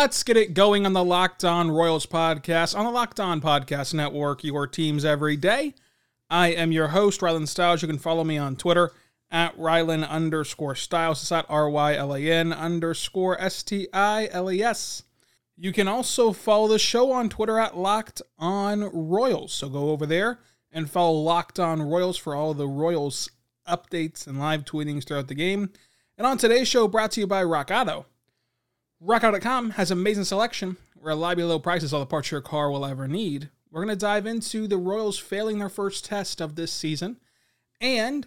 [0.00, 3.92] Let's get it going on the Locked On Royals podcast on the Locked On Podcast
[3.92, 5.74] Network, your teams every day.
[6.30, 7.82] I am your host, Rylan Stiles.
[7.82, 8.92] You can follow me on Twitter
[9.30, 11.20] at Rylan underscore Stiles.
[11.20, 15.02] It's at R Y L A N underscore S T I L E S.
[15.54, 19.52] You can also follow the show on Twitter at Locked On Royals.
[19.52, 20.38] So go over there
[20.72, 23.30] and follow Locked On Royals for all the Royals
[23.68, 25.68] updates and live tweetings throughout the game.
[26.16, 28.06] And on today's show, brought to you by Rock Auto.
[29.02, 33.48] RockAuto.com has amazing selection, reliably low prices, all the parts your car will ever need.
[33.70, 37.16] We're going to dive into the Royals failing their first test of this season
[37.80, 38.26] and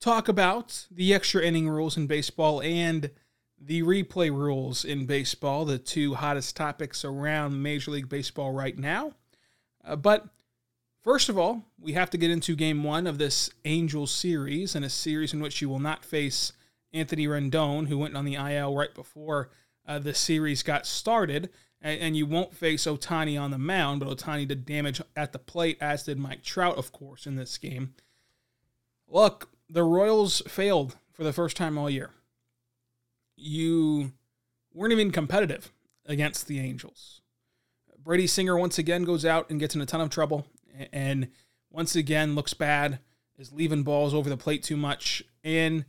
[0.00, 3.10] talk about the extra inning rules in baseball and
[3.58, 9.12] the replay rules in baseball, the two hottest topics around Major League Baseball right now.
[9.82, 10.26] Uh, but
[11.02, 14.84] first of all, we have to get into game one of this Angels series, and
[14.84, 16.52] a series in which you will not face
[16.92, 19.48] Anthony Rendon, who went on the IL right before
[19.86, 21.50] uh, the series got started.
[21.80, 25.38] And, and, you won't face Ohtani on the mound, but Ohtani did damage at the
[25.38, 27.94] plate, as did Mike Trout, of course, in this game.
[29.06, 32.10] Look, the Royals failed for the first time all year.
[33.36, 34.12] You
[34.72, 35.70] weren't even competitive
[36.06, 37.20] against the Angels.
[38.02, 40.46] Brady Singer once again goes out and gets in a ton of trouble,
[40.92, 41.28] and
[41.70, 42.98] once again looks bad,
[43.38, 45.84] is leaving balls over the plate too much, and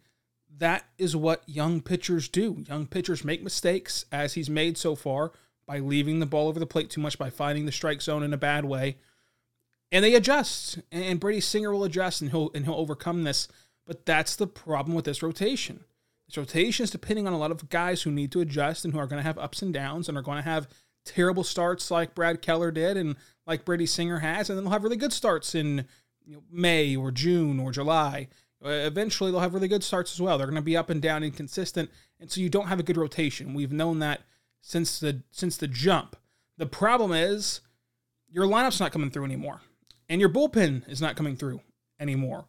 [0.57, 2.63] that is what young pitchers do.
[2.67, 5.31] Young pitchers make mistakes, as he's made so far,
[5.67, 8.33] by leaving the ball over the plate too much, by finding the strike zone in
[8.33, 8.97] a bad way.
[9.91, 10.79] And they adjust.
[10.91, 13.47] And Brady Singer will adjust and he'll and he'll overcome this.
[13.85, 15.83] But that's the problem with this rotation.
[16.27, 18.99] This rotation is depending on a lot of guys who need to adjust and who
[18.99, 20.67] are going to have ups and downs and are going to have
[21.05, 23.15] terrible starts like Brad Keller did and
[23.45, 25.85] like Brady Singer has, and then they'll have really good starts in
[26.25, 28.27] you know, May or June or July.
[28.65, 30.37] Uh, eventually, they'll have really good starts as well.
[30.37, 32.97] They're going to be up and down, inconsistent, and so you don't have a good
[32.97, 33.53] rotation.
[33.53, 34.21] We've known that
[34.61, 36.15] since the since the jump.
[36.57, 37.61] The problem is
[38.29, 39.61] your lineup's not coming through anymore,
[40.09, 41.61] and your bullpen is not coming through
[41.99, 42.45] anymore.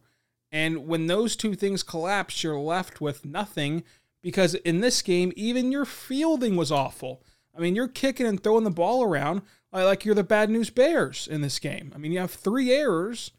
[0.51, 3.83] And when those two things collapse, you're left with nothing
[4.21, 7.21] because in this game, even your fielding was awful.
[7.55, 9.41] I mean, you're kicking and throwing the ball around
[9.71, 11.91] like you're the bad news Bears in this game.
[11.93, 13.31] I mean, you have three errors,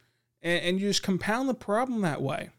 [0.42, 2.50] and, and you just compound the problem that way.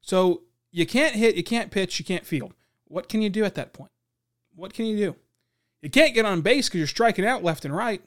[0.00, 2.54] So you can't hit, you can't pitch, you can't field.
[2.86, 3.92] What can you do at that point?
[4.54, 5.16] What can you do?
[5.82, 8.02] You can't get on base because you're striking out left and right.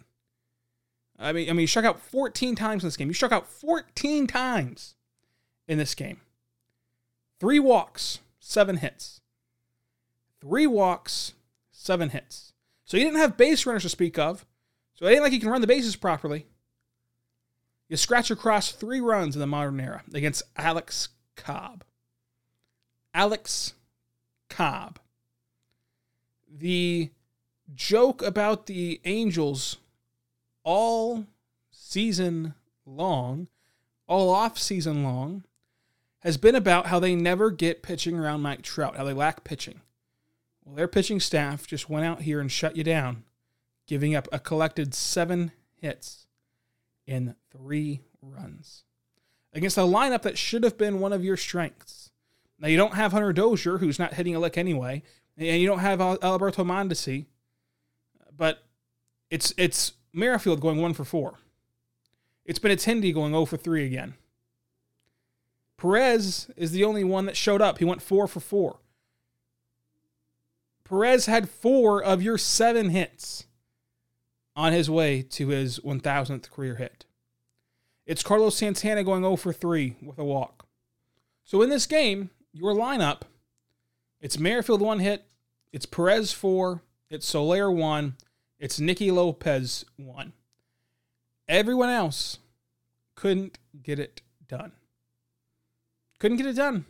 [1.18, 3.08] I mean, I mean, you struck out 14 times in this game.
[3.08, 4.96] You struck out 14 times
[5.68, 6.22] in this game.
[7.40, 9.22] Three walks, seven hits.
[10.42, 11.34] Three walks,
[11.72, 12.54] seven hits.
[12.86, 14.46] So you didn't have base runners to speak of.
[14.96, 16.46] So it ain't like you can run the bases properly.
[17.90, 21.84] You scratch across three runs in the modern era against Alex Cobb.
[23.14, 23.74] Alex
[24.50, 25.00] Cobb.
[26.50, 27.12] The
[27.74, 29.78] joke about the Angels
[30.64, 31.26] all
[31.72, 32.54] season
[32.86, 33.48] long,
[34.08, 35.44] all off season long,
[36.20, 39.82] has been about how they never get pitching around Mike Trout, how they lack pitching.
[40.64, 43.24] Well, their pitching staff just went out here and shut you down,
[43.88, 46.26] giving up a collected seven hits
[47.06, 48.86] in three runs
[49.54, 52.12] against a lineup that should have been one of your strengths.
[52.60, 55.04] Now, you don't have Hunter Dozier, who's not hitting a lick anyway,
[55.38, 57.26] and you don't have Alberto Mondesi,
[58.36, 58.64] but
[59.30, 61.40] it's it's Merrifield going one for four.
[62.46, 64.16] It's been Benintendi going 0 for 3 again.
[65.78, 67.78] Perez is the only one that showed up.
[67.78, 68.80] He went 4 for 4.
[70.84, 73.46] Perez had four of your seven hits
[74.56, 77.06] on his way to his 1000th career hit.
[78.06, 80.66] It's Carlos Santana going 0 for 3 with a walk.
[81.44, 83.22] So in this game, your lineup,
[84.22, 85.26] it's Merrifield one hit,
[85.72, 88.16] it's Perez four, it's Soler one,
[88.60, 90.34] it's Nicky Lopez one.
[91.48, 92.40] Everyone else
[93.16, 94.72] couldn't get it done.
[96.20, 96.86] Couldn't get it done.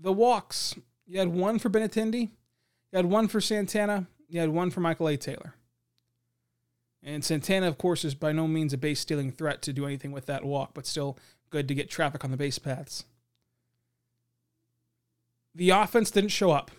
[0.00, 0.74] The walks,
[1.06, 5.08] you had one for Benintendi, you had one for Santana, you had one for Michael
[5.08, 5.16] A.
[5.16, 5.54] Taylor.
[7.04, 10.10] And Santana, of course, is by no means a base stealing threat to do anything
[10.10, 11.18] with that walk, but still
[11.50, 13.04] good to get traffic on the base paths.
[15.54, 16.70] The offense didn't show up.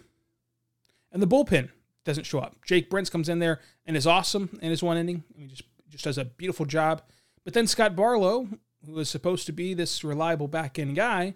[1.12, 1.70] And the bullpen
[2.04, 2.58] doesn't show up.
[2.66, 5.24] Jake Brentz comes in there and is awesome in his one inning.
[5.34, 7.02] I mean, just just does a beautiful job.
[7.44, 8.48] But then Scott Barlow,
[8.86, 11.36] who is supposed to be this reliable back end guy,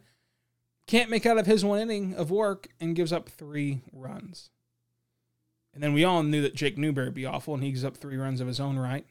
[0.88, 4.50] can't make out of his one inning of work and gives up three runs.
[5.74, 7.98] And then we all knew that Jake Newberry would be awful, and he gives up
[7.98, 9.06] three runs of his own right.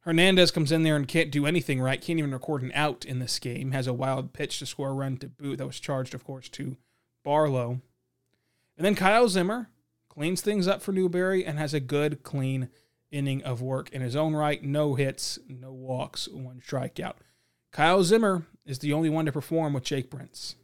[0.00, 3.20] Hernandez comes in there and can't do anything right, can't even record an out in
[3.20, 6.14] this game, has a wild pitch to score a run to boot that was charged,
[6.14, 6.76] of course, to
[7.24, 7.80] Barlow.
[8.76, 9.68] And then Kyle Zimmer
[10.08, 12.68] cleans things up for Newberry and has a good, clean
[13.12, 14.62] inning of work in his own right.
[14.62, 17.16] No hits, no walks, one strikeout.
[17.70, 20.56] Kyle Zimmer is the only one to perform with Jake Brentz.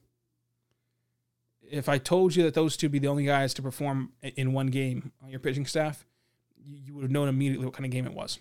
[1.70, 4.68] If I told you that those two be the only guys to perform in one
[4.68, 6.04] game on your pitching staff,
[6.64, 8.38] you would have known immediately what kind of game it was.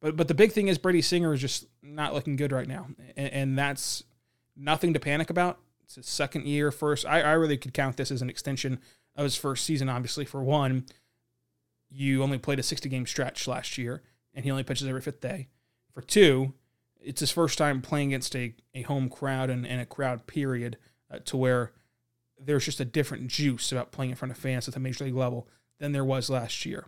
[0.00, 2.88] But but the big thing is Brady Singer is just not looking good right now,
[3.16, 4.04] and, and that's
[4.56, 5.58] nothing to panic about.
[5.84, 7.04] It's his second year, first.
[7.06, 8.78] I, I really could count this as an extension
[9.16, 9.88] of his first season.
[9.88, 10.86] Obviously, for one,
[11.90, 14.02] you only played a 60 game stretch last year,
[14.34, 15.48] and he only pitches every fifth day.
[15.92, 16.54] For two,
[17.00, 20.76] it's his first time playing against a, a home crowd and, and a crowd period
[21.10, 21.72] uh, to where
[22.38, 25.14] there's just a different juice about playing in front of fans at the major league
[25.14, 25.48] level
[25.78, 26.86] than there was last year.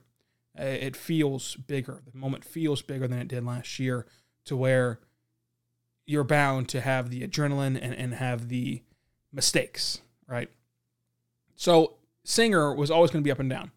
[0.58, 2.02] Uh, it feels bigger.
[2.10, 4.06] The moment feels bigger than it did last year
[4.44, 5.00] to where
[6.06, 8.82] you're bound to have the adrenaline and, and have the
[9.32, 10.50] mistakes, right?
[11.54, 13.70] So Singer was always going to be up and down.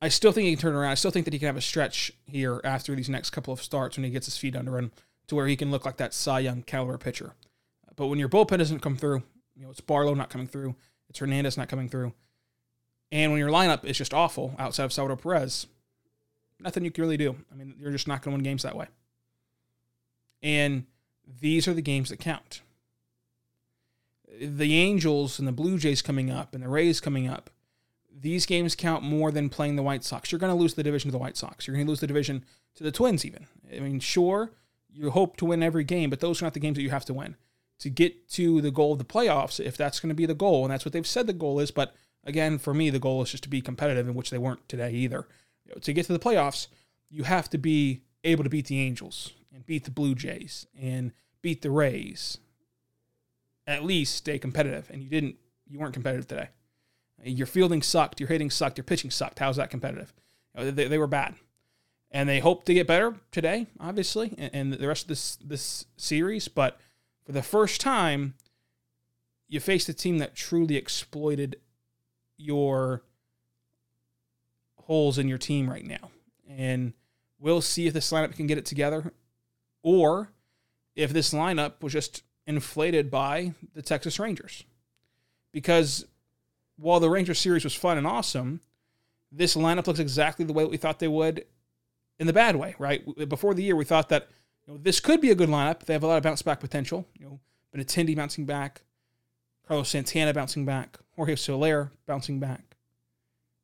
[0.00, 0.90] I still think he can turn around.
[0.90, 3.62] I still think that he can have a stretch here after these next couple of
[3.62, 4.90] starts when he gets his feet under him
[5.28, 7.34] to where he can look like that Cy Young caliber pitcher.
[7.96, 9.22] But when your bullpen doesn't come through,
[9.56, 10.74] you know, it's Barlow not coming through,
[11.08, 12.12] it's Hernandez not coming through,
[13.10, 15.66] and when your lineup is just awful outside of Salvador Perez,
[16.58, 17.36] nothing you can really do.
[17.50, 18.86] I mean, you're just not going to win games that way.
[20.42, 20.86] And
[21.40, 22.62] these are the games that count.
[24.40, 27.50] The Angels and the Blue Jays coming up and the Rays coming up
[28.22, 30.30] these games count more than playing the White Sox.
[30.30, 31.66] You're going to lose the division to the White Sox.
[31.66, 32.44] You're going to lose the division
[32.76, 33.46] to the Twins, even.
[33.74, 34.50] I mean, sure,
[34.92, 37.04] you hope to win every game, but those are not the games that you have
[37.06, 37.36] to win.
[37.82, 40.64] To get to the goal of the playoffs, if that's going to be the goal,
[40.64, 41.94] and that's what they've said the goal is, but
[42.24, 44.92] again, for me, the goal is just to be competitive, in which they weren't today
[44.92, 45.26] either.
[45.66, 46.68] You know, to get to the playoffs,
[47.10, 51.12] you have to be able to beat the Angels and beat the Blue Jays and
[51.42, 52.38] beat the Rays.
[53.66, 55.36] At least stay competitive, and you didn't.
[55.68, 56.50] You weren't competitive today.
[57.24, 59.38] Your fielding sucked, your hitting sucked, your pitching sucked.
[59.38, 60.12] How's that competitive?
[60.54, 61.34] You know, they, they, were bad,
[62.10, 65.86] and they hope to get better today, obviously, and, and the rest of this this
[65.96, 66.46] series.
[66.46, 66.78] But
[67.24, 68.34] for the first time,
[69.48, 71.56] you faced a team that truly exploited
[72.36, 73.02] your
[74.76, 76.10] holes in your team right now,
[76.48, 76.92] and
[77.38, 79.12] we'll see if this lineup can get it together,
[79.82, 80.30] or
[80.96, 84.64] if this lineup was just inflated by the Texas Rangers,
[85.52, 86.06] because
[86.76, 88.60] while the Ranger series was fun and awesome,
[89.30, 91.44] this lineup looks exactly the way we thought they would
[92.18, 93.04] in the bad way, right?
[93.28, 94.28] Before the year, we thought that
[94.66, 95.80] you know, this could be a good lineup.
[95.80, 97.06] They have a lot of bounce back potential.
[97.18, 97.40] You know,
[97.74, 98.82] Benintendi bouncing back,
[99.66, 102.76] Carlos Santana bouncing back, Jorge Soler bouncing back,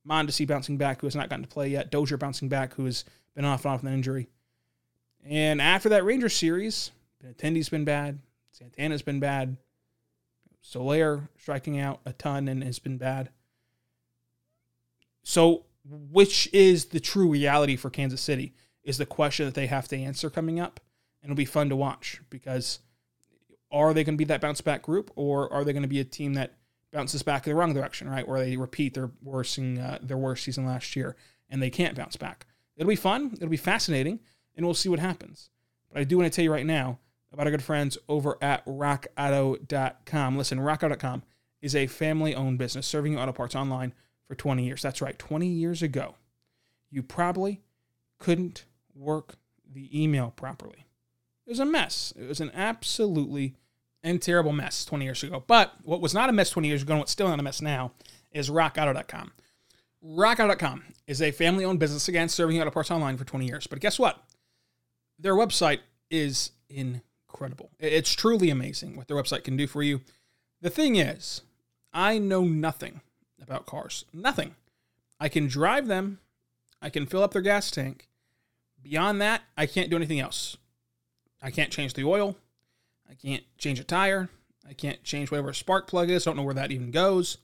[0.08, 3.04] Mondesi bouncing back, who has not gotten to play yet, Dozier bouncing back, who has
[3.34, 4.28] been off and off with an injury.
[5.24, 6.90] And after that Ranger series,
[7.22, 8.18] Benintendi's been bad,
[8.52, 9.56] Santana's been bad,
[10.62, 13.30] Soler striking out a ton and has been bad.
[15.22, 19.88] So, which is the true reality for Kansas City is the question that they have
[19.88, 20.80] to answer coming up.
[21.22, 22.80] And it'll be fun to watch because
[23.70, 26.00] are they going to be that bounce back group or are they going to be
[26.00, 26.54] a team that
[26.92, 28.26] bounces back in the wrong direction, right?
[28.26, 31.16] Where they repeat their worst, uh, their worst season last year
[31.50, 32.46] and they can't bounce back.
[32.76, 33.32] It'll be fun.
[33.34, 34.20] It'll be fascinating
[34.56, 35.50] and we'll see what happens.
[35.92, 36.98] But I do want to tell you right now
[37.32, 40.38] about our good friends over at rockauto.com.
[40.38, 41.22] Listen, rockauto.com
[41.60, 43.92] is a family owned business serving you auto parts online
[44.26, 44.82] for 20 years.
[44.82, 46.14] That's right, 20 years ago,
[46.90, 47.62] you probably
[48.18, 49.36] couldn't work
[49.70, 50.86] the email properly.
[51.48, 52.12] It was a mess.
[52.14, 53.54] It was an absolutely
[54.02, 55.42] and terrible mess 20 years ago.
[55.46, 57.62] But what was not a mess 20 years ago and what's still not a mess
[57.62, 57.92] now
[58.30, 59.32] is rockauto.com.
[60.04, 63.66] Rockauto.com is a family owned business, again, serving auto parts online for 20 years.
[63.66, 64.22] But guess what?
[65.18, 65.78] Their website
[66.10, 67.70] is incredible.
[67.78, 70.02] It's truly amazing what their website can do for you.
[70.60, 71.40] The thing is,
[71.94, 73.00] I know nothing
[73.40, 74.04] about cars.
[74.12, 74.54] Nothing.
[75.18, 76.18] I can drive them,
[76.82, 78.06] I can fill up their gas tank.
[78.82, 80.58] Beyond that, I can't do anything else.
[81.40, 82.36] I can't change the oil.
[83.08, 84.28] I can't change a tire.
[84.68, 86.24] I can't change whatever a spark plug is.
[86.24, 87.38] Don't know where that even goes.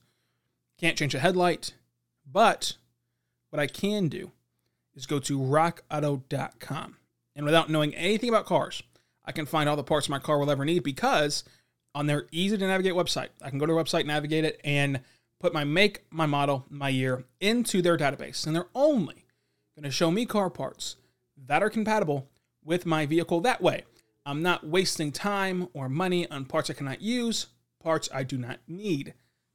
[0.79, 1.73] Can't change a headlight.
[2.29, 2.73] But
[3.49, 4.31] what I can do
[4.95, 6.97] is go to rockauto.com.
[7.35, 8.81] And without knowing anything about cars,
[9.25, 11.43] I can find all the parts my car will ever need because
[11.93, 15.01] on their easy to navigate website, I can go to their website, navigate it, and
[15.39, 19.25] put my make, my model, my year into their database, and they're only
[19.75, 20.95] going to show me car parts
[21.37, 22.27] that are compatible
[22.65, 23.39] with my vehicle.
[23.41, 23.85] That way,
[24.25, 27.47] I'm not wasting time or money on parts I cannot use,
[27.81, 29.13] parts I do not need.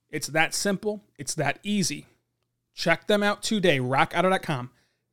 [0.08, 2.06] It's that simple, it's that easy.
[2.74, 4.70] Check them out today, rockauto.com.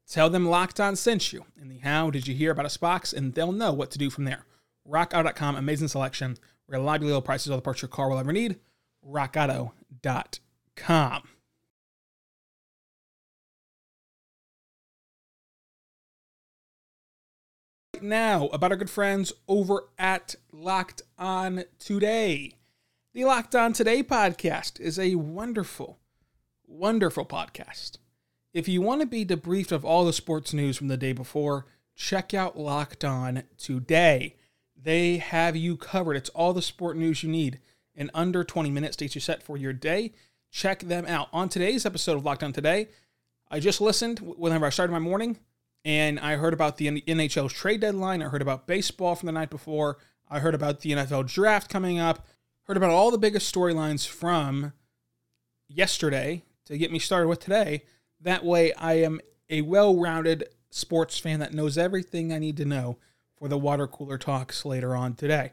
[0.10, 3.12] Tell them Locked On sent you in the How Did You Hear About Us box,
[3.12, 4.46] and they'll know what to do from there.
[4.88, 6.38] RockAuto.com, amazing selection,
[6.68, 8.58] reliably low prices, all the parts your car will ever need.
[9.06, 9.74] RockAuto.com.
[18.02, 22.54] Now, about our good friends over at Locked On Today.
[23.14, 26.00] The Locked On Today podcast is a wonderful,
[26.66, 27.98] wonderful podcast.
[28.54, 31.66] If you want to be debriefed of all the sports news from the day before,
[31.96, 34.36] check out Locked On Today.
[34.76, 36.18] They have you covered.
[36.18, 37.60] It's all the sport news you need
[37.96, 40.14] in under 20 minutes to get you set for your day.
[40.52, 41.30] Check them out.
[41.34, 42.90] On today's episode of Locked On Today,
[43.50, 45.38] I just listened whenever I started my morning
[45.88, 48.22] and I heard about the NHL's trade deadline.
[48.22, 49.98] I heard about baseball from the night before.
[50.30, 52.28] I heard about the NFL draft coming up.
[52.64, 54.74] Heard about all the biggest storylines from
[55.70, 57.86] yesterday to get me started with today.
[58.20, 62.66] That way, I am a well rounded sports fan that knows everything I need to
[62.66, 62.98] know
[63.38, 65.52] for the water cooler talks later on today.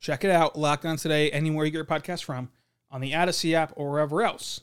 [0.00, 2.50] Check it out, Locked On Today, anywhere you get your podcast from,
[2.90, 4.60] on the Odyssey app or wherever else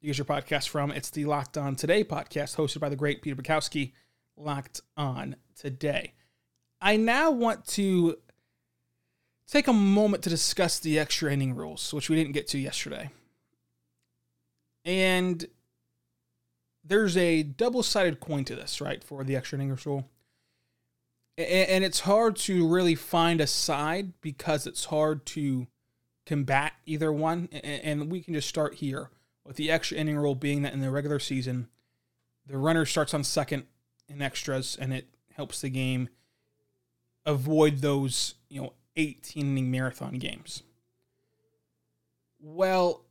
[0.00, 0.90] you get your podcast from.
[0.90, 3.92] It's the Locked On Today podcast hosted by the great Peter Bukowski,
[4.38, 6.14] Locked On Today.
[6.80, 8.18] I now want to
[9.46, 13.10] take a moment to discuss the extra inning rules, which we didn't get to yesterday.
[14.84, 15.46] And
[16.84, 20.08] there's a double sided coin to this, right, for the extra inning rule.
[21.36, 25.66] And it's hard to really find a side because it's hard to
[26.26, 27.48] combat either one.
[27.52, 29.10] And we can just start here
[29.44, 31.68] with the extra inning rule being that in the regular season,
[32.46, 33.66] the runner starts on second
[34.08, 36.08] in extras and it helps the game
[37.26, 40.62] avoid those, you know, 18 inning marathon games.
[42.40, 43.04] Well,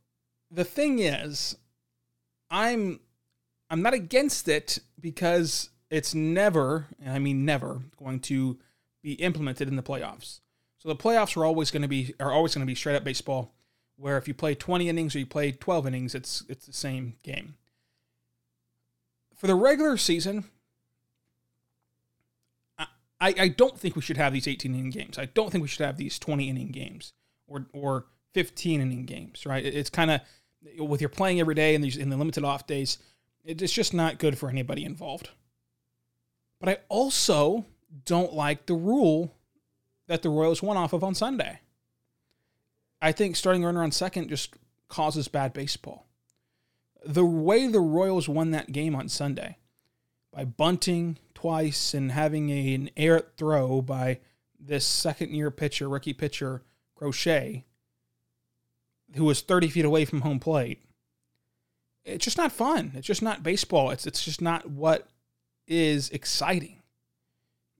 [0.50, 1.56] the thing is,
[2.50, 3.00] I'm
[3.70, 8.58] I'm not against it because it's never, and I mean never, going to
[9.02, 10.40] be implemented in the playoffs.
[10.78, 13.04] So the playoffs are always going to be are always going to be straight up
[13.04, 13.54] baseball,
[13.96, 17.16] where if you play 20 innings or you play 12 innings, it's it's the same
[17.22, 17.56] game.
[19.34, 20.44] For the regular season,
[23.20, 25.18] I, I don't think we should have these 18 inning games.
[25.18, 27.12] I don't think we should have these 20 inning games
[27.46, 29.44] or or 15 inning games.
[29.46, 29.64] Right?
[29.64, 30.20] It's kind of
[30.78, 32.98] with your playing every day and these in the limited off days,
[33.44, 35.30] it's just not good for anybody involved.
[36.60, 37.64] But I also
[38.04, 39.34] don't like the rule
[40.08, 41.60] that the Royals won off of on Sunday.
[43.00, 44.54] I think starting runner on second just
[44.88, 46.06] causes bad baseball.
[47.06, 49.58] The way the Royals won that game on Sunday,
[50.38, 54.20] by bunting twice and having a, an air throw by
[54.60, 56.62] this second year pitcher, rookie pitcher,
[56.94, 57.64] Crochet,
[59.16, 60.80] who was 30 feet away from home plate,
[62.04, 62.92] it's just not fun.
[62.94, 63.90] It's just not baseball.
[63.90, 65.08] It's it's just not what
[65.66, 66.82] is exciting.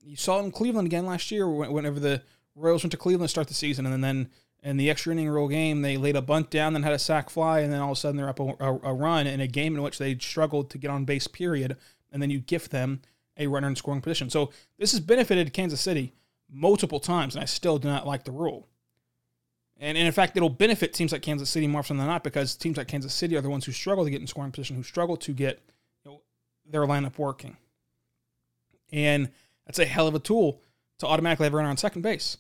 [0.01, 2.23] You saw it in Cleveland again last year whenever the
[2.57, 4.31] Royals went to Cleveland to start the season, and then
[4.65, 7.31] in the extra inning rule game, they laid a bunt down, then had a sac
[7.31, 9.47] fly, and then all of a sudden they're up a, a, a run in a
[9.47, 11.77] game in which they struggled to get on base, period.
[12.11, 13.03] And then you gift them
[13.37, 14.31] a runner in scoring position.
[14.31, 16.15] So this has benefited Kansas City
[16.51, 18.69] multiple times, and I still do not like the rule.
[19.79, 22.57] And, and in fact, it'll benefit teams like Kansas City more often than not because
[22.57, 24.83] teams like Kansas City are the ones who struggle to get in scoring position, who
[24.83, 25.61] struggle to get
[26.05, 26.23] you know,
[26.69, 27.57] their lineup working.
[28.91, 29.31] And
[29.67, 30.61] that's a hell of a tool
[30.99, 32.39] to automatically have a runner on second base.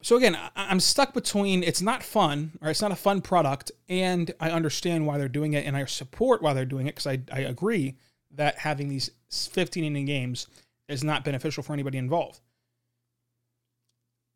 [0.00, 4.32] So again, I'm stuck between it's not fun, or it's not a fun product, and
[4.38, 7.18] I understand why they're doing it, and I support why they're doing it because I,
[7.32, 7.96] I agree
[8.38, 10.46] that having these 15 inning games
[10.88, 12.40] is not beneficial for anybody involved.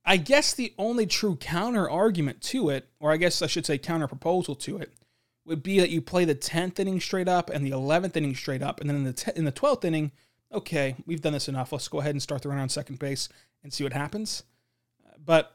[0.04, 3.78] I guess the only true counter argument to it, or I guess I should say
[3.78, 4.92] counter proposal to it,
[5.46, 8.62] would be that you play the 10th inning straight up and the 11th inning straight
[8.62, 10.10] up, and then in the in the 12th inning,
[10.52, 11.70] okay, we've done this enough.
[11.70, 13.28] Let's go ahead and start the run on second base
[13.62, 14.42] and see what happens.
[15.24, 15.54] But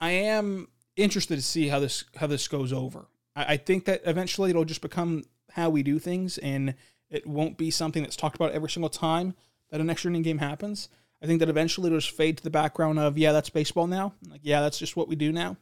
[0.00, 3.08] I am interested to see how this how this goes over.
[3.34, 6.74] I think that eventually it'll just become how we do things, and
[7.10, 9.34] it won't be something that's talked about every single time
[9.70, 10.88] that an extra inning game happens.
[11.22, 14.14] I think that eventually it'll just fade to the background of, yeah, that's baseball now.
[14.28, 15.56] Like, yeah, that's just what we do now.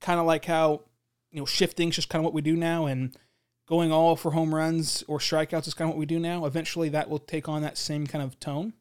[0.00, 0.82] Kind of like how,
[1.30, 3.16] you know, shifting's just kind of what we do now, and
[3.66, 6.44] going all for home runs or strikeouts is kind of what we do now.
[6.44, 8.74] Eventually that will take on that same kind of tone.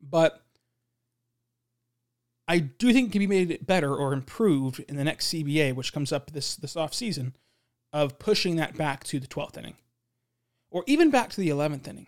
[0.00, 0.42] But
[2.48, 5.92] I do think it can be made better or improved in the next CBA, which
[5.92, 7.34] comes up this this off season,
[7.92, 9.76] of pushing that back to the 12th inning,
[10.70, 12.06] or even back to the 11th inning.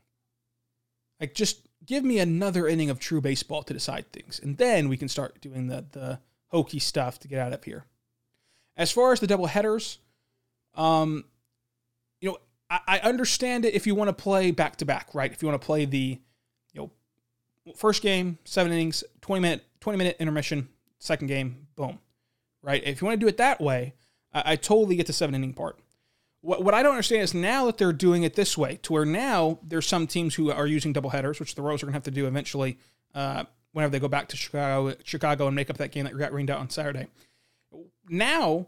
[1.21, 4.97] Like just give me another inning of true baseball to decide things, and then we
[4.97, 7.85] can start doing the the hokey stuff to get out of here.
[8.77, 9.99] As far as the double headers,
[10.75, 11.25] um,
[12.21, 12.39] you know,
[12.71, 15.33] I, I understand it if you want to play back to back, right?
[15.33, 16.21] If you want to play the,
[16.73, 16.91] you know,
[17.77, 21.99] first game, seven innings, 20 minute, 20 minute intermission, second game, boom,
[22.63, 22.83] right?
[22.85, 23.95] If you want to do it that way,
[24.35, 25.79] I, I totally get the seven inning part.
[26.41, 29.07] What, what I don't understand is now that they're doing it this way, to where
[29.07, 31.97] now there's some teams who are using double headers, which the Royals are going to
[31.97, 32.79] have to do eventually
[33.15, 36.33] uh, whenever they go back to Chicago, Chicago and make up that game that got
[36.33, 37.07] rained out on Saturday.
[38.09, 38.67] Now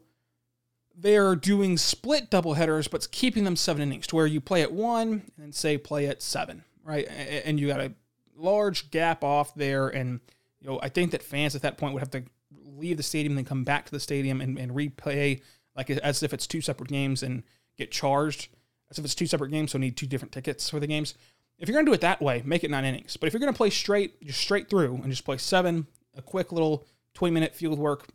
[0.99, 4.73] they're doing split double headers, but keeping them seven innings to where you play at
[4.73, 7.06] one and say play at seven, right?
[7.06, 7.92] And you got a
[8.35, 9.88] large gap off there.
[9.88, 10.20] And,
[10.61, 12.25] you know, I think that fans at that point would have to
[12.64, 15.42] leave the stadium and then come back to the stadium and, and replay
[15.76, 17.42] like as if it's two separate games and
[17.76, 18.49] get charged
[18.90, 21.14] as if it's two separate games, so need two different tickets for the games.
[21.59, 23.16] If you're going to do it that way, make it nine innings.
[23.16, 26.23] But if you're going to play straight, just straight through and just play seven, a
[26.23, 28.06] quick little 20 minute field work,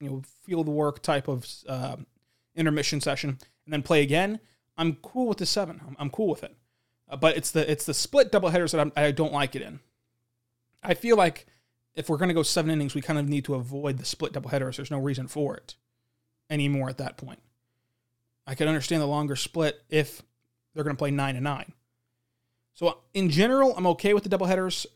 [0.00, 1.96] you know, field work type of uh,
[2.54, 4.40] intermission session, and then play again,
[4.76, 5.80] I'm cool with the seven.
[5.86, 6.54] I'm, I'm cool with it.
[7.08, 9.54] Uh, but it's the it's the split double headers that I'm, I do not like
[9.54, 9.80] it in.
[10.82, 11.46] I feel like
[11.94, 14.32] if we're going to go seven innings, we kind of need to avoid the split
[14.32, 14.76] double headers.
[14.76, 15.76] There's no reason for it
[16.50, 17.40] anymore at that point.
[18.46, 20.22] I could understand the longer split if
[20.74, 21.72] they're going to play nine and nine.
[22.74, 24.86] So in general, I'm okay with the double headers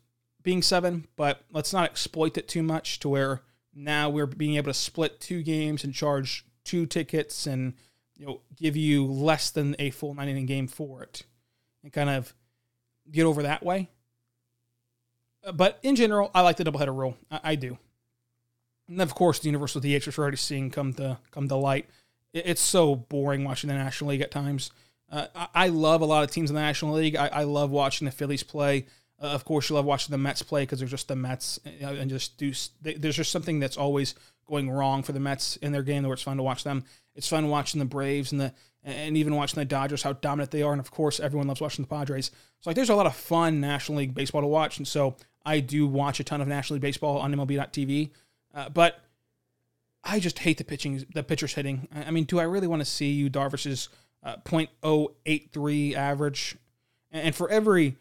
[0.43, 3.43] being seven, but let's not exploit it too much to where
[3.75, 7.75] now we're being able to split two games and charge two tickets and
[8.17, 11.23] you know give you less than a full nine inning game for it,
[11.83, 12.35] and kind of
[13.11, 13.89] get over that way.
[15.45, 17.17] Uh, but in general, I like the doubleheader rule.
[17.31, 17.79] I, I do.
[18.91, 21.89] And of course, the universal DH, which we're already seeing come to come to light.
[22.33, 24.71] It, it's so boring watching the National League at times.
[25.11, 27.17] Uh, I, I, love a lot of teams in the National League.
[27.17, 28.87] I, I love watching the Phillies play.
[29.21, 32.11] Uh, of course, you love watching the Mets play because they're just the Mets, and
[32.11, 32.53] just do.
[32.83, 34.15] They, there's just something that's always
[34.47, 36.85] going wrong for the Mets in their game, where it's fun to watch them.
[37.15, 40.63] It's fun watching the Braves and the and even watching the Dodgers, how dominant they
[40.63, 42.31] are, and of course, everyone loves watching the Padres.
[42.61, 45.61] So like, there's a lot of fun National League baseball to watch, and so I
[45.61, 48.11] do watch a ton of National League baseball on MLB.tv.
[48.55, 49.01] Uh, but
[50.03, 51.89] I just hate the pitching, the pitchers hitting.
[51.95, 53.89] I mean, do I really want to see Yu Darvish's
[54.23, 56.57] uh, .083 average?
[57.13, 57.97] And for every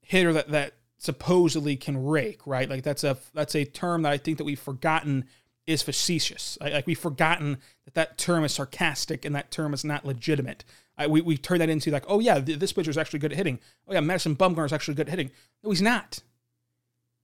[0.00, 2.68] hitter that that supposedly can rake, right?
[2.68, 5.26] Like that's a that's a term that I think that we've forgotten
[5.66, 6.58] is facetious.
[6.60, 10.64] Like we've forgotten that that term is sarcastic and that term is not legitimate.
[10.96, 13.38] I, we we turn that into like, oh yeah, this pitcher is actually good at
[13.38, 13.60] hitting.
[13.86, 15.30] Oh yeah, Madison Bumgarner is actually good at hitting.
[15.62, 16.20] No, he's not.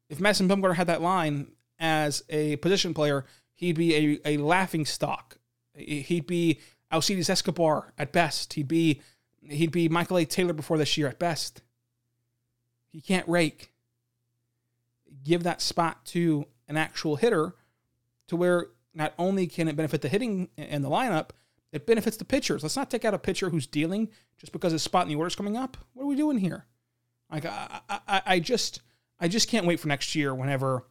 [0.08, 4.84] If Madison Bumgarner had that line as a position player, he'd be a, a laughing
[4.84, 5.38] stock.
[5.74, 6.60] He'd be
[6.92, 8.54] Alcides Escobar at best.
[8.54, 9.00] He'd be
[9.48, 10.24] he'd be Michael A.
[10.24, 11.62] Taylor before this year at best.
[12.90, 13.72] He can't rake.
[15.24, 17.54] Give that spot to an actual hitter
[18.28, 21.30] to where not only can it benefit the hitting and the lineup,
[21.72, 22.62] it benefits the pitchers.
[22.62, 24.08] Let's not take out a pitcher who's dealing
[24.38, 25.76] just because his spot in the order is coming up.
[25.92, 26.66] What are we doing here?
[27.30, 28.80] Like I, I, I just
[29.18, 30.86] I just can't wait for next year whenever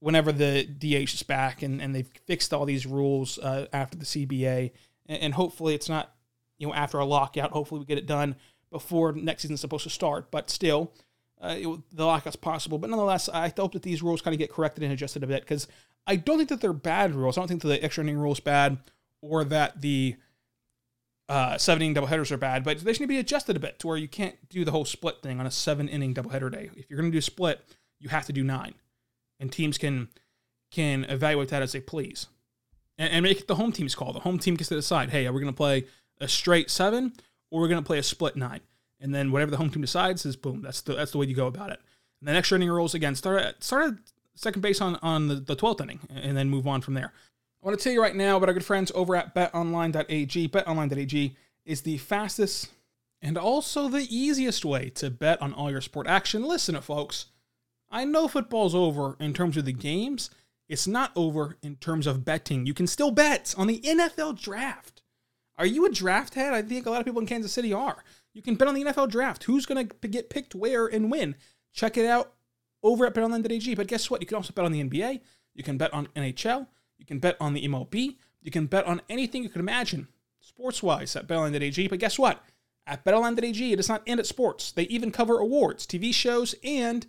[0.00, 4.04] whenever the DH is back and, and they've fixed all these rules uh, after the
[4.04, 4.70] CBA
[5.06, 6.14] and, and, hopefully it's not
[6.58, 7.50] you know after a lockout.
[7.52, 8.36] Hopefully we get it done
[8.70, 10.30] before next season's supposed to start.
[10.30, 10.92] But still,
[11.40, 12.78] uh, it, the lockout's possible.
[12.78, 15.42] But nonetheless, I hope that these rules kind of get corrected and adjusted a bit
[15.42, 15.66] because
[16.06, 17.36] I don't think that they're bad rules.
[17.36, 18.78] I don't think that the extra inning rule is bad
[19.20, 20.16] or that the
[21.28, 23.96] uh, seven inning doubleheaders are bad, but they should be adjusted a bit to where
[23.96, 26.70] you can't do the whole split thing on a seven inning doubleheader day.
[26.76, 27.60] If you're going to do a split,
[27.98, 28.74] you have to do nine,
[29.40, 30.08] and teams can
[30.70, 32.26] can evaluate that as they please,
[32.98, 34.12] and, and make it the home team's call.
[34.12, 35.84] The home team gets to decide, hey, are we going to play
[36.20, 37.12] a straight seven
[37.50, 38.60] or we're going to play a split nine?
[39.00, 40.62] And then whatever the home team decides is boom.
[40.62, 41.80] That's the that's the way you go about it.
[42.20, 43.98] And then extra inning rules again start at, start at
[44.34, 47.12] second base on, on the, the 12th inning and then move on from there.
[47.62, 50.48] I want to tell you right now about our good friends over at betonline.ag.
[50.48, 52.70] Betonline.ag is the fastest
[53.20, 56.44] and also the easiest way to bet on all your sport action.
[56.44, 57.26] Listen, to folks,
[57.96, 60.28] I know football's over in terms of the games.
[60.68, 62.66] It's not over in terms of betting.
[62.66, 65.00] You can still bet on the NFL draft.
[65.56, 66.52] Are you a draft head?
[66.52, 68.04] I think a lot of people in Kansas City are.
[68.34, 69.44] You can bet on the NFL draft.
[69.44, 71.36] Who's going to get picked where and when?
[71.72, 72.34] Check it out
[72.82, 73.74] over at betonline.ag.
[73.74, 74.20] But guess what?
[74.20, 75.20] You can also bet on the NBA.
[75.54, 76.66] You can bet on NHL.
[76.98, 78.16] You can bet on the MLB.
[78.42, 80.08] You can bet on anything you can imagine
[80.40, 81.88] sports wise at betonline.ag.
[81.88, 82.44] But guess what?
[82.86, 84.70] At betonline.ag, it does not end at sports.
[84.70, 87.06] They even cover awards, TV shows, and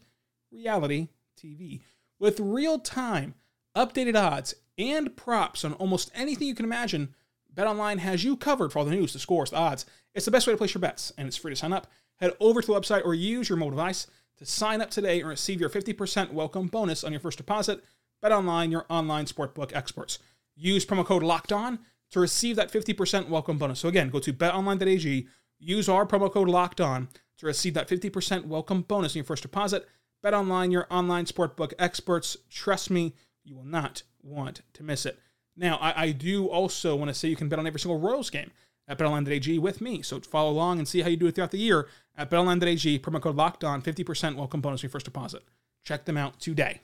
[0.52, 1.82] reality TV
[2.20, 3.36] with real time
[3.78, 7.14] updated odds, and props on almost anything you can imagine,
[7.54, 9.86] BetOnline has you covered for all the news, the scores, the odds.
[10.14, 11.88] It's the best way to place your bets, and it's free to sign up.
[12.18, 14.08] Head over to the website or use your mobile device
[14.38, 17.84] to sign up today and receive your 50% welcome bonus on your first deposit.
[18.24, 20.20] BetOnline, your online sportbook experts.
[20.56, 21.80] Use promo code Locked On
[22.12, 23.80] to receive that 50% welcome bonus.
[23.80, 25.28] So again, go to betonline.ag,
[25.60, 29.44] use our promo code Locked On to receive that 50% welcome bonus on your first
[29.44, 29.88] deposit.
[30.24, 32.38] BetOnline, your online sportbook experts.
[32.50, 35.20] Trust me, you will not want to miss it.
[35.56, 38.30] Now, I, I do also want to say you can bet on every single Royals
[38.30, 38.52] game
[38.88, 40.02] at betonline.ag with me.
[40.02, 43.00] So follow along and see how you do it throughout the year at betonline.ag.
[43.00, 45.44] Promo code Locked On, 50% welcome bonus on your first deposit.
[45.84, 46.82] Check them out today.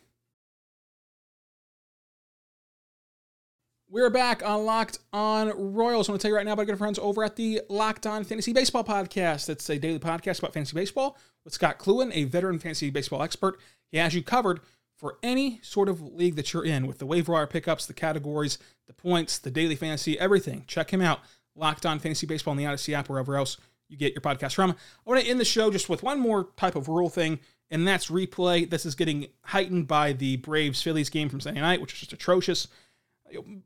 [3.93, 6.09] We're back on Locked On Royals.
[6.09, 8.23] I want to tell you right now about good friends over at the Locked On
[8.23, 9.49] Fantasy Baseball Podcast.
[9.49, 13.59] It's a daily podcast about fantasy baseball with Scott Cluin, a veteran fantasy baseball expert.
[13.91, 14.61] He has you covered
[14.97, 18.57] for any sort of league that you're in with the waiver wire pickups, the categories,
[18.87, 20.63] the points, the daily fantasy, everything.
[20.65, 21.19] Check him out.
[21.55, 23.57] Locked On Fantasy Baseball in the Odyssey app, wherever else
[23.89, 24.71] you get your podcast from.
[24.71, 24.75] I
[25.05, 28.09] want to end the show just with one more type of rule thing, and that's
[28.09, 28.67] replay.
[28.67, 32.13] This is getting heightened by the Braves Phillies game from Sunday night, which is just
[32.13, 32.67] atrocious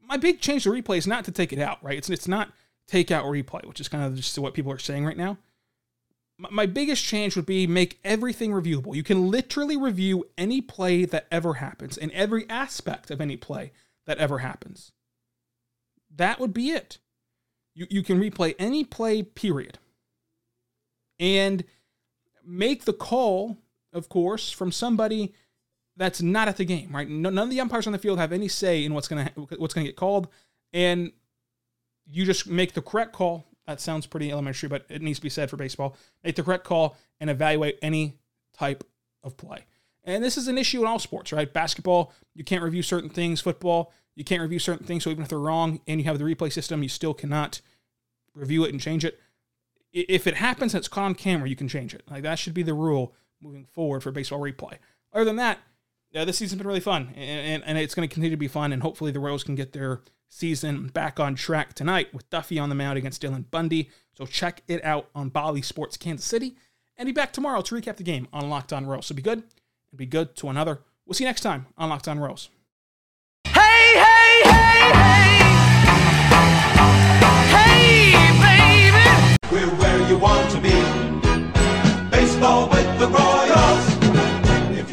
[0.02, 1.98] my big change to replay is not to take it out, right?
[1.98, 2.52] It's it's not
[2.88, 5.38] take out replay, which is kind of just what people are saying right now.
[6.38, 8.96] My, my biggest change would be make everything reviewable.
[8.96, 13.72] You can literally review any play that ever happens and every aspect of any play
[14.06, 14.92] that ever happens.
[16.16, 17.00] That would be it.
[17.76, 19.80] You you can replay any play, period.
[21.20, 21.64] And
[22.46, 23.58] make the call,
[23.92, 25.34] of course, from somebody
[25.98, 27.10] that's not at the game, right?
[27.10, 29.88] None of the umpires on the field have any say in what's gonna what's gonna
[29.88, 30.28] get called,
[30.72, 31.12] and
[32.06, 33.46] you just make the correct call.
[33.66, 35.98] That sounds pretty elementary, but it needs to be said for baseball.
[36.24, 38.18] Make the correct call and evaluate any
[38.54, 38.84] type
[39.24, 39.66] of play.
[40.06, 41.52] And this is an issue in all sports, right?
[41.52, 43.42] Basketball, you can't review certain things.
[43.42, 45.04] Football, you can't review certain things.
[45.04, 47.60] So even if they're wrong and you have the replay system, you still cannot
[48.34, 49.20] review it and change it.
[49.92, 52.04] If it happens and it's caught on camera, you can change it.
[52.10, 54.78] Like that should be the rule moving forward for baseball replay.
[55.12, 55.60] Other than that,
[56.12, 58.48] yeah, this season's been really fun, and, and, and it's going to continue to be
[58.48, 58.72] fun.
[58.72, 62.70] And hopefully, the Royals can get their season back on track tonight with Duffy on
[62.70, 63.90] the mound against Dylan Bundy.
[64.18, 66.56] So check it out on Bally Sports Kansas City,
[66.98, 69.08] and be back tomorrow to recap the game on Locked On Royals.
[69.08, 69.44] So be good
[69.92, 70.80] and be good to another.
[71.06, 72.50] We'll see you next time on Locked On Royals.
[73.46, 73.52] Hey,
[73.94, 75.40] hey, hey,
[77.52, 79.38] hey, hey, baby.
[79.52, 80.72] We're where you want to be.
[82.10, 83.97] Baseball with the Royals.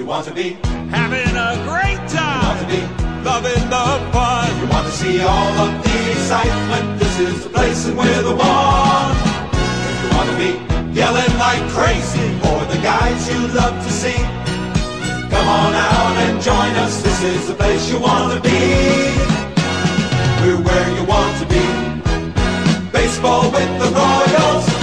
[0.05, 0.51] You want to be
[0.93, 4.51] having a great time, You want to be loving the fun.
[4.51, 7.01] If You want to see all of the excitement.
[7.01, 9.17] This is the place and we're the one.
[9.89, 10.53] If you want to be
[10.93, 14.21] yelling like crazy for the guys you love to see,
[15.33, 17.03] come on out and join us.
[17.03, 18.61] This is the place you want to be.
[20.45, 21.65] We're where you want to be.
[22.93, 24.74] Baseball with the Royals.